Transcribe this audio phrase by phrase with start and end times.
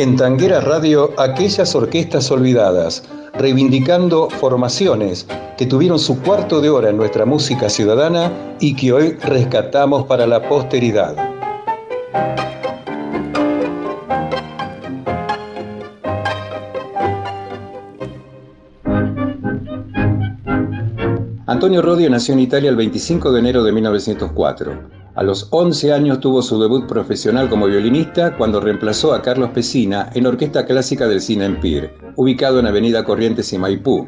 [0.00, 3.02] En Tanguera Radio, aquellas orquestas olvidadas,
[3.34, 5.26] reivindicando formaciones
[5.58, 10.26] que tuvieron su cuarto de hora en nuestra música ciudadana y que hoy rescatamos para
[10.26, 11.14] la posteridad.
[21.46, 24.99] Antonio Rodio nació en Italia el 25 de enero de 1904.
[25.16, 30.08] A los 11 años tuvo su debut profesional como violinista cuando reemplazó a Carlos Pesina
[30.14, 34.06] en Orquesta Clásica del Cine Empire, ubicado en Avenida Corrientes y Maipú.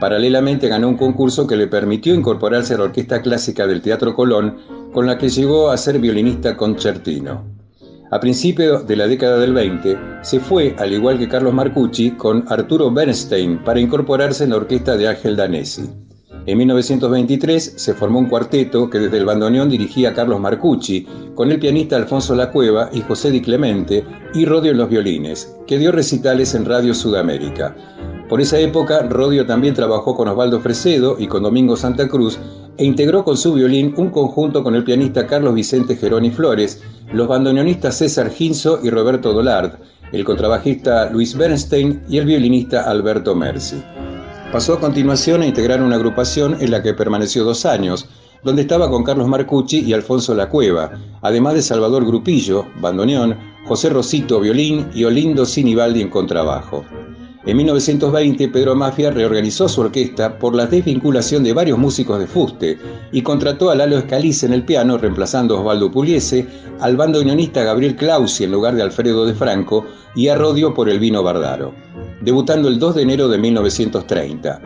[0.00, 4.56] Paralelamente ganó un concurso que le permitió incorporarse a la Orquesta Clásica del Teatro Colón,
[4.92, 7.44] con la que llegó a ser violinista concertino.
[8.10, 12.46] A principios de la década del 20, se fue, al igual que Carlos Marcucci, con
[12.48, 16.07] Arturo Bernstein para incorporarse en la orquesta de Ángel Danesi.
[16.48, 21.58] En 1923 se formó un cuarteto que desde el bandoneón dirigía Carlos Marcucci, con el
[21.58, 24.02] pianista Alfonso Lacueva y José Di Clemente,
[24.32, 27.76] y Rodio en los violines, que dio recitales en Radio Sudamérica.
[28.30, 32.38] Por esa época, Rodio también trabajó con Osvaldo Fresedo y con Domingo Santa Cruz
[32.78, 37.28] e integró con su violín un conjunto con el pianista Carlos Vicente Geroni Flores, los
[37.28, 39.72] bandoneonistas César Ginzo y Roberto Dolard,
[40.12, 43.82] el contrabajista Luis Bernstein y el violinista Alberto Merci.
[44.52, 48.08] Pasó a continuación a integrar una agrupación en la que permaneció dos años,
[48.42, 50.90] donde estaba con Carlos Marcucci y Alfonso La Cueva,
[51.20, 56.82] además de Salvador Grupillo, bandoneón, José Rosito, violín y Olindo Sinibaldi en contrabajo.
[57.44, 62.78] En 1920, Pedro Mafia reorganizó su orquesta por la desvinculación de varios músicos de fuste
[63.12, 66.46] y contrató a Lalo Escalice en el piano, reemplazando a Osvaldo Puliese,
[66.80, 69.84] al bandoneonista Gabriel Clausi en lugar de Alfredo de Franco
[70.16, 71.74] y a Rodio por el vino Bardaro
[72.28, 74.60] debutando el 2 de enero de 1930.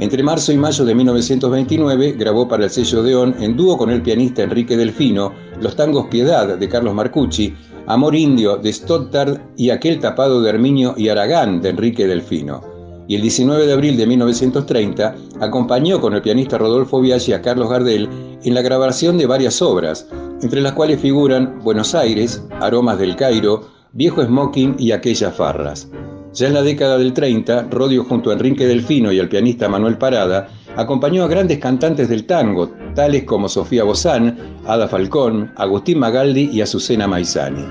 [0.00, 4.00] Entre marzo y mayo de 1929 grabó para el sello Odeón en dúo con el
[4.00, 7.54] pianista Enrique Delfino los tangos Piedad de Carlos Marcucci,
[7.86, 12.62] Amor Indio de Stottard y Aquel tapado de Herminio y Aragán de Enrique Delfino.
[13.08, 17.68] Y el 19 de abril de 1930 acompañó con el pianista Rodolfo Biaggi a Carlos
[17.68, 18.08] Gardel
[18.42, 20.08] en la grabación de varias obras,
[20.40, 25.90] entre las cuales figuran Buenos Aires, Aromas del Cairo, Viejo Smoking y Aquellas Farras.
[26.34, 29.98] Ya en la década del 30, Rodio junto a Enrique Delfino y al pianista Manuel
[29.98, 36.48] Parada, acompañó a grandes cantantes del tango, tales como Sofía Bozán, Ada Falcón, Agustín Magaldi
[36.50, 37.64] y Azucena Maizani.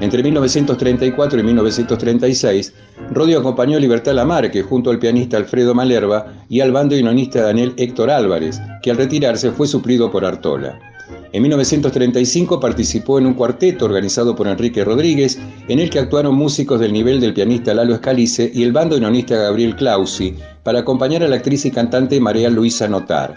[0.00, 2.72] Entre 1934 y 1936,
[3.10, 8.10] Rodio acompañó a Libertad Lamarque junto al pianista Alfredo Malerva y al bandoneonista Daniel Héctor
[8.10, 10.78] Álvarez, que al retirarse fue suplido por Artola.
[11.32, 16.80] En 1935 participó en un cuarteto organizado por Enrique Rodríguez, en el que actuaron músicos
[16.80, 21.36] del nivel del pianista Lalo Escalice y el bandoneonista Gabriel Clausi, para acompañar a la
[21.36, 23.34] actriz y cantante María Luisa Notar.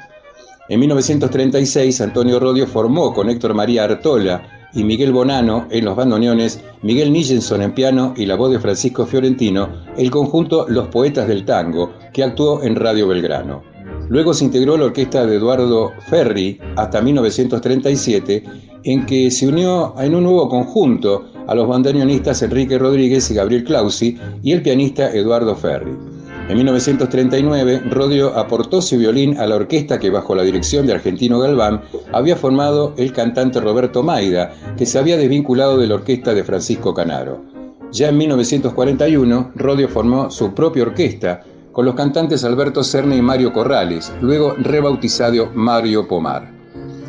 [0.69, 6.61] En 1936, Antonio Rodio formó con Héctor María Artola y Miguel Bonano en los bandoneones,
[6.81, 11.43] Miguel Nichenson en piano y la voz de Francisco Fiorentino, el conjunto Los Poetas del
[11.43, 13.70] Tango, que actuó en Radio Belgrano.
[14.11, 18.43] Luego se integró la orquesta de Eduardo Ferri hasta 1937,
[18.83, 23.63] en que se unió en un nuevo conjunto a los bandoneonistas Enrique Rodríguez y Gabriel
[23.63, 25.93] Clausi y el pianista Eduardo Ferri.
[26.49, 31.39] En 1939, Rodio aportó su violín a la orquesta que bajo la dirección de Argentino
[31.39, 31.79] Galván
[32.11, 36.93] había formado el cantante Roberto Maida, que se había desvinculado de la orquesta de Francisco
[36.93, 37.45] Canaro.
[37.93, 43.53] Ya en 1941, Rodio formó su propia orquesta, con los cantantes Alberto Cerne y Mario
[43.53, 46.51] Corrales, luego rebautizado Mario Pomar.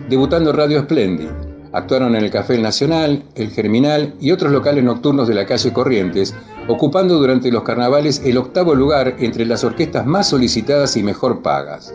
[0.09, 1.29] Debutando Radio Splendid,
[1.73, 6.35] actuaron en el Café Nacional, el Germinal y otros locales nocturnos de la calle Corrientes,
[6.69, 11.95] ocupando durante los carnavales el octavo lugar entre las orquestas más solicitadas y mejor pagas.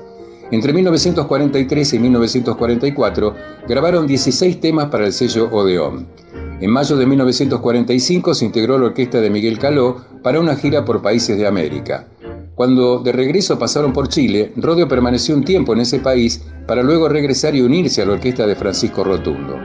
[0.49, 3.35] Entre 1943 y 1944
[3.67, 6.07] grabaron 16 temas para el sello Odeón.
[6.59, 11.01] En mayo de 1945 se integró la orquesta de Miguel Caló para una gira por
[11.01, 12.07] países de América.
[12.57, 17.07] Cuando de regreso pasaron por Chile, Rodio permaneció un tiempo en ese país para luego
[17.07, 19.59] regresar y unirse a la orquesta de Francisco Rotundo.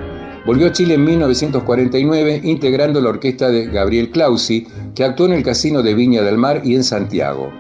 [0.45, 5.43] Volvió a Chile en 1949 integrando la orquesta de Gabriel Clausi, que actuó en el
[5.43, 7.51] Casino de Viña del Mar y en Santiago.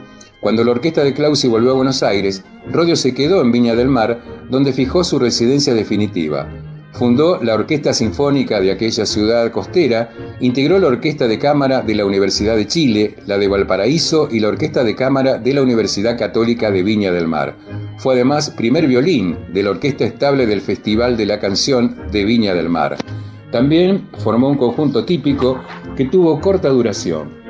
[0.42, 3.88] Cuando la orquesta de Clausi volvió a Buenos Aires, Rodio se quedó en Viña del
[3.88, 6.46] Mar, donde fijó su residencia definitiva.
[6.92, 10.10] Fundó la Orquesta Sinfónica de aquella ciudad costera,
[10.40, 14.48] integró la Orquesta de Cámara de la Universidad de Chile, la de Valparaíso y la
[14.48, 17.56] Orquesta de Cámara de la Universidad Católica de Viña del Mar.
[17.96, 22.54] Fue además primer violín de la Orquesta Estable del Festival de la Canción de Viña
[22.54, 22.98] del Mar.
[23.50, 25.60] También formó un conjunto típico
[25.96, 27.42] que tuvo corta duración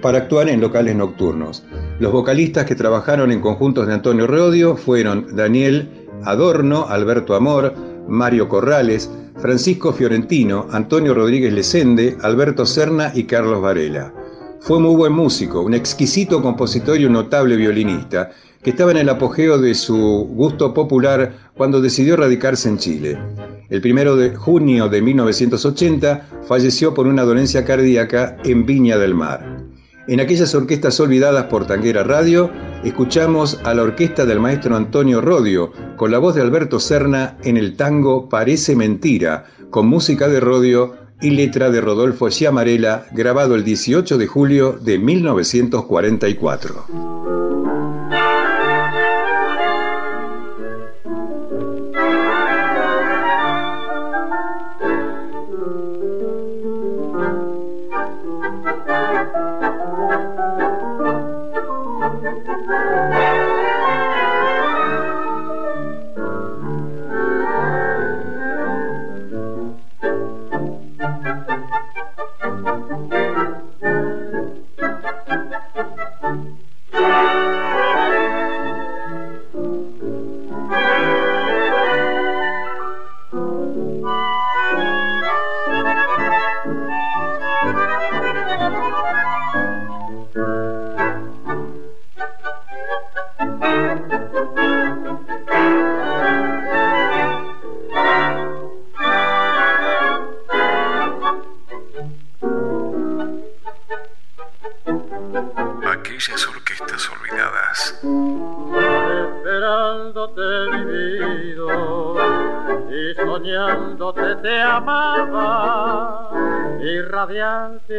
[0.00, 1.64] para actuar en locales nocturnos.
[1.98, 5.88] Los vocalistas que trabajaron en conjuntos de Antonio Rodio fueron Daniel
[6.24, 7.74] Adorno, Alberto Amor,
[8.08, 9.10] Mario Corrales,
[9.40, 14.12] Francisco Fiorentino, Antonio Rodríguez Lesende, Alberto Serna y Carlos Varela.
[14.60, 18.30] Fue muy buen músico, un exquisito compositor y un notable violinista,
[18.62, 19.96] que estaba en el apogeo de su
[20.32, 23.18] gusto popular cuando decidió radicarse en Chile.
[23.68, 29.64] El primero de junio de 1980 falleció por una dolencia cardíaca en Viña del Mar.
[30.08, 32.50] En aquellas orquestas olvidadas por Tanguera Radio,
[32.84, 37.56] escuchamos a la orquesta del maestro Antonio Rodio, con la voz de Alberto Serna en
[37.56, 43.64] el tango Parece Mentira, con música de Rodio y letra de Rodolfo Chiamarela, grabado el
[43.64, 47.45] 18 de julio de 1944.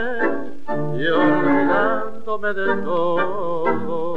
[0.98, 4.16] y olvidándome de todo,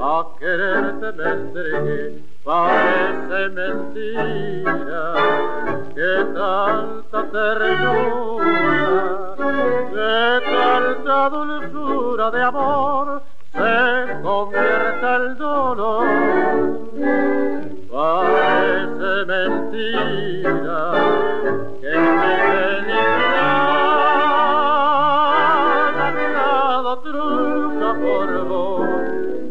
[0.00, 2.02] a quererte me entregué.
[2.44, 5.14] Parece mentira
[5.94, 8.73] que tanta ternura
[12.30, 13.22] de amor
[13.52, 16.06] se convierta el dolor.
[17.92, 20.92] Parece mentira
[21.80, 22.82] que me
[26.32, 28.88] nada truca por vos,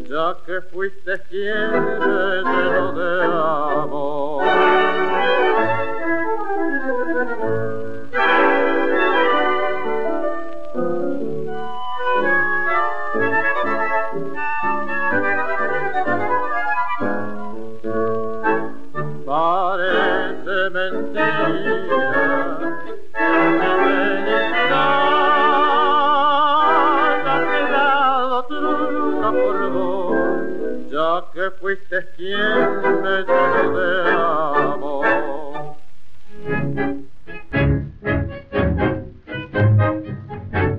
[0.10, 2.03] ya que fuiste quien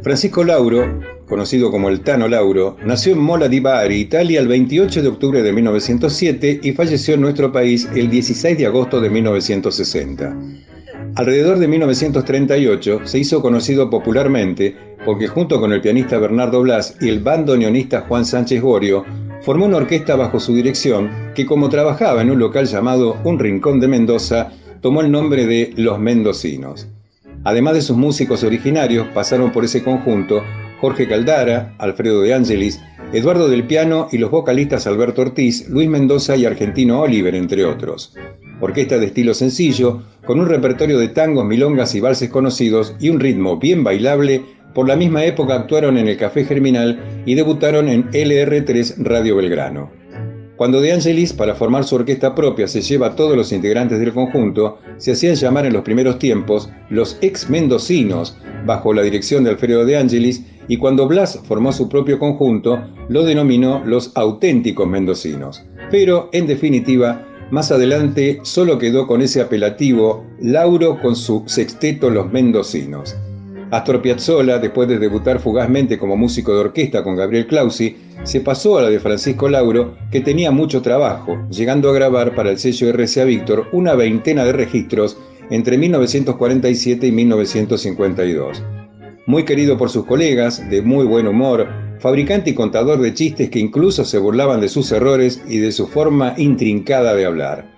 [0.03, 5.01] Francisco Lauro, conocido como el Tano Lauro, nació en Mola di Bari, Italia, el 28
[5.01, 10.37] de octubre de 1907 y falleció en nuestro país el 16 de agosto de 1960.
[11.17, 17.09] Alrededor de 1938 se hizo conocido popularmente porque junto con el pianista Bernardo Blas y
[17.09, 19.05] el bandoneonista Juan Sánchez Gorio,
[19.43, 23.81] formó una orquesta bajo su dirección que como trabajaba en un local llamado Un Rincón
[23.81, 26.89] de Mendoza, tomó el nombre de Los Mendocinos.
[27.45, 30.43] Además de sus músicos originarios, pasaron por ese conjunto
[30.81, 32.81] Jorge Caldara, Alfredo de Angelis,
[33.13, 38.15] Eduardo del Piano y los vocalistas Alberto Ortiz, Luis Mendoza y Argentino Oliver, entre otros.
[38.61, 43.21] Orquesta de estilo sencillo, con un repertorio de tangos, milongas y valses conocidos y un
[43.21, 44.43] ritmo bien bailable,
[44.75, 49.91] por la misma época actuaron en el Café Germinal y debutaron en LR3 Radio Belgrano.
[50.57, 54.13] Cuando De Angelis, para formar su orquesta propia, se lleva a todos los integrantes del
[54.13, 59.51] conjunto, se hacían llamar en los primeros tiempos los ex mendocinos, bajo la dirección de
[59.51, 65.65] Alfredo De Angelis, y cuando Blas formó su propio conjunto, lo denominó los auténticos mendocinos.
[65.91, 72.33] Pero, en definitiva, más adelante solo quedó con ese apelativo Lauro con su sexteto Los
[72.33, 73.17] Mendocinos.
[73.75, 78.79] Astor Piazzolla, después de debutar fugazmente como músico de orquesta con Gabriel Clausi, se pasó
[78.79, 82.93] a la de Francisco Lauro, que tenía mucho trabajo, llegando a grabar para el sello
[82.93, 85.17] RCA Víctor una veintena de registros
[85.51, 88.63] entre 1947 y 1952.
[89.27, 91.67] Muy querido por sus colegas, de muy buen humor,
[91.99, 95.89] fabricante y contador de chistes que incluso se burlaban de sus errores y de su
[95.89, 97.69] forma intrincada de hablar.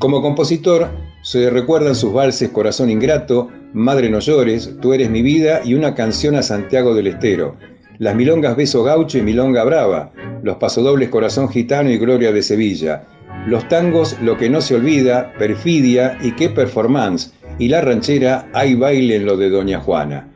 [0.00, 0.88] Como compositor,
[1.26, 5.92] se recuerdan sus valses Corazón Ingrato, Madre no llores, Tú eres mi vida y una
[5.92, 7.56] canción a Santiago del Estero,
[7.98, 10.12] las milongas Beso Gaucho y Milonga Brava,
[10.44, 13.06] los pasodobles Corazón Gitano y Gloria de Sevilla,
[13.48, 18.76] los tangos Lo que no se olvida, Perfidia y Qué performance, y la ranchera Hay
[18.76, 20.28] baile en lo de Doña Juana.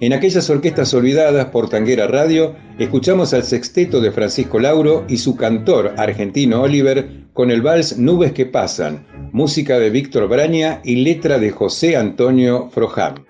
[0.00, 5.36] En aquellas orquestas olvidadas por Tanguera Radio, escuchamos al sexteto de Francisco Lauro y su
[5.36, 11.38] cantor argentino Oliver con el vals Nubes que pasan, música de Víctor Braña y letra
[11.38, 13.24] de José Antonio Froján.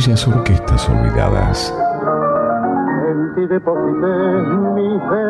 [0.00, 1.74] Aquellas orquestas olvidadas.
[3.10, 4.16] En ti deposité
[4.74, 5.28] mi fe,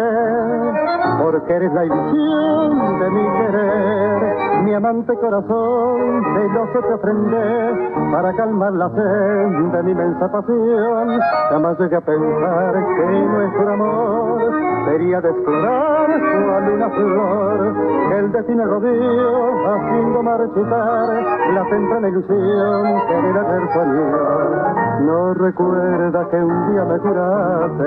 [1.21, 8.73] porque eres la ilusión de mi querer, mi amante corazón, celoso te ofrendé, para calmar
[8.75, 11.19] la sed de mi inmensa pasión.
[11.51, 17.75] Jamás llegué a pensar que nuestro amor sería de explorar cual una flor
[18.19, 21.09] el destino rodillo haciendo marchitar
[21.55, 25.01] la temprana ilusión que era haber soñado.
[25.07, 27.85] No recuerda que un día me juraste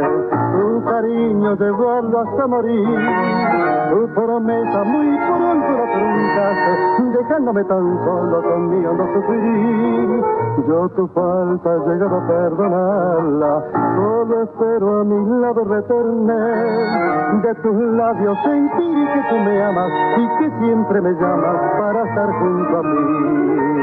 [0.53, 2.99] tu cariño llevarlo hasta morir.
[3.91, 10.23] Tu promesa muy pronto la truncaste, dejándome tan solo conmigo no sufrir.
[10.67, 13.63] Yo tu falta he llegado a perdonarla,
[13.95, 16.33] solo espero a mi lado retorné
[17.41, 22.29] de tus labios sentir que tú me amas y que siempre me llamas para estar
[22.39, 23.82] junto a mí.